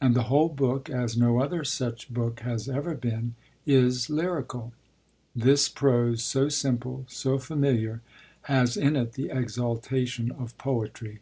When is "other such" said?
1.40-2.08